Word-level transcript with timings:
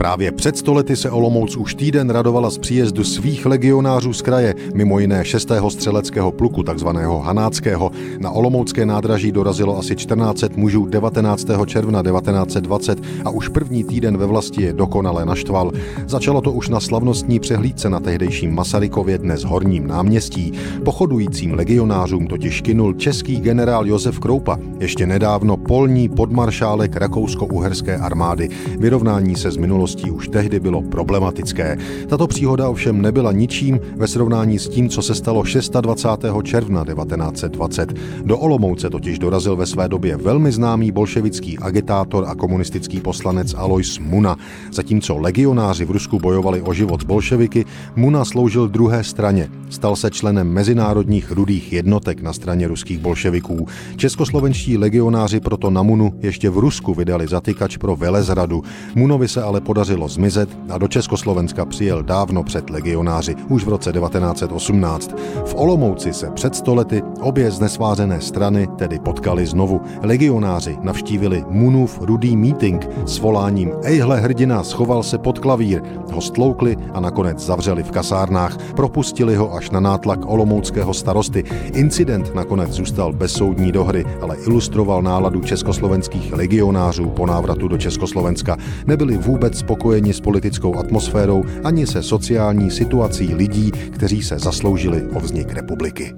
Právě 0.00 0.32
před 0.32 0.56
stolety 0.56 0.96
se 0.96 1.10
Olomouc 1.10 1.56
už 1.56 1.74
týden 1.74 2.10
radovala 2.10 2.50
z 2.50 2.58
příjezdu 2.58 3.04
svých 3.04 3.46
legionářů 3.46 4.12
z 4.12 4.22
kraje, 4.22 4.54
mimo 4.74 4.98
jiné 4.98 5.24
6. 5.24 5.52
střeleckého 5.68 6.32
pluku, 6.32 6.62
takzvaného 6.62 7.18
Hanáckého. 7.18 7.90
Na 8.18 8.30
Olomoucké 8.30 8.86
nádraží 8.86 9.32
dorazilo 9.32 9.78
asi 9.78 9.96
14 9.96 10.44
mužů 10.56 10.86
19. 10.86 11.46
června 11.66 12.02
1920 12.02 12.98
a 13.24 13.30
už 13.30 13.48
první 13.48 13.84
týden 13.84 14.16
ve 14.16 14.26
vlasti 14.26 14.62
je 14.62 14.72
dokonale 14.72 15.24
naštval. 15.24 15.72
Začalo 16.06 16.40
to 16.40 16.52
už 16.52 16.68
na 16.68 16.80
slavnostní 16.80 17.40
přehlídce 17.40 17.90
na 17.90 18.00
tehdejším 18.00 18.54
Masarykově 18.54 19.18
dnes 19.18 19.44
horním 19.44 19.86
náměstí. 19.86 20.52
Pochodujícím 20.84 21.54
legionářům 21.54 22.26
totiž 22.26 22.60
kinul 22.60 22.94
český 22.94 23.40
generál 23.40 23.86
Josef 23.86 24.18
Kroupa, 24.18 24.58
ještě 24.78 25.06
nedávno 25.06 25.56
polní 25.56 26.08
podmaršálek 26.08 26.96
rakousko-uherské 26.96 27.96
armády. 27.96 28.48
Vyrovnání 28.78 29.36
se 29.36 29.50
z 29.50 29.56
minulostí 29.90 30.10
už 30.10 30.28
tehdy 30.28 30.60
bylo 30.60 30.82
problematické. 30.82 31.76
Tato 32.08 32.26
příhoda 32.26 32.68
ovšem 32.68 33.02
nebyla 33.02 33.32
ničím 33.32 33.80
ve 33.96 34.06
srovnání 34.06 34.58
s 34.58 34.68
tím, 34.68 34.88
co 34.88 35.02
se 35.02 35.14
stalo 35.14 35.42
26. 35.80 36.34
června 36.42 36.84
1920. 36.84 37.92
Do 38.24 38.38
Olomouce 38.38 38.90
totiž 38.90 39.18
dorazil 39.18 39.56
ve 39.56 39.66
své 39.66 39.88
době 39.88 40.16
velmi 40.16 40.52
známý 40.52 40.92
bolševický 40.92 41.58
agitátor 41.58 42.24
a 42.28 42.34
komunistický 42.34 43.00
poslanec 43.00 43.54
Alois 43.54 43.98
Muna. 43.98 44.36
Zatímco 44.72 45.18
legionáři 45.18 45.84
v 45.84 45.90
Rusku 45.90 46.18
bojovali 46.18 46.62
o 46.62 46.74
život 46.74 47.04
bolševiky, 47.04 47.64
Muna 47.96 48.24
sloužil 48.24 48.68
druhé 48.68 49.04
straně. 49.04 49.48
Stal 49.70 49.96
se 49.96 50.10
členem 50.10 50.52
mezinárodních 50.52 51.30
rudých 51.30 51.72
jednotek 51.72 52.22
na 52.22 52.32
straně 52.32 52.68
ruských 52.68 52.98
bolševiků. 52.98 53.66
Českoslovenští 53.96 54.78
legionáři 54.78 55.40
proto 55.40 55.70
na 55.70 55.82
Munu 55.82 56.14
ještě 56.20 56.50
v 56.50 56.58
Rusku 56.58 56.94
vydali 56.94 57.28
zatykač 57.28 57.76
pro 57.76 57.96
velezradu. 57.96 58.62
Munovi 58.94 59.28
se 59.28 59.42
ale 59.42 59.60
podařilo 59.60 59.79
zmizet 59.84 60.48
a 60.70 60.78
do 60.78 60.88
Československa 60.88 61.64
přijel 61.64 62.02
dávno 62.02 62.42
před 62.42 62.70
legionáři, 62.70 63.34
už 63.48 63.64
v 63.64 63.68
roce 63.68 63.92
1918. 63.92 65.14
V 65.44 65.54
Olomouci 65.54 66.12
se 66.12 66.30
před 66.30 66.54
stolety 66.54 67.02
obě 67.20 67.50
znesvářené 67.50 68.20
strany 68.20 68.68
tedy 68.78 68.98
potkali 68.98 69.46
znovu. 69.46 69.80
Legionáři 70.02 70.78
navštívili 70.82 71.44
Munův 71.48 71.98
rudý 72.00 72.36
meeting 72.36 72.88
s 73.06 73.18
voláním 73.18 73.72
Ejhle 73.82 74.20
hrdina, 74.20 74.62
schoval 74.62 75.02
se 75.02 75.18
pod 75.18 75.38
klavír, 75.38 75.82
ho 76.12 76.20
stloukli 76.20 76.76
a 76.94 77.00
nakonec 77.00 77.38
zavřeli 77.38 77.82
v 77.82 77.90
kasárnách. 77.90 78.72
Propustili 78.72 79.36
ho 79.36 79.54
až 79.54 79.70
na 79.70 79.80
nátlak 79.80 80.20
olomouckého 80.26 80.94
starosty. 80.94 81.44
Incident 81.72 82.34
nakonec 82.34 82.70
zůstal 82.70 83.12
bez 83.12 83.32
soudní 83.32 83.72
dohry, 83.72 84.04
ale 84.20 84.36
ilustroval 84.36 85.02
náladu 85.02 85.40
československých 85.40 86.32
legionářů 86.32 87.10
po 87.10 87.26
návratu 87.26 87.68
do 87.68 87.78
Československa. 87.78 88.56
Nebyli 88.86 89.16
vůbec 89.16 89.62
spokojeni 89.70 90.10
s 90.12 90.20
politickou 90.20 90.78
atmosférou 90.78 91.44
ani 91.64 91.86
se 91.86 92.02
sociální 92.02 92.70
situací 92.70 93.34
lidí, 93.34 93.70
kteří 93.70 94.22
se 94.22 94.38
zasloužili 94.38 95.02
o 95.14 95.20
vznik 95.20 95.52
republiky. 95.52 96.14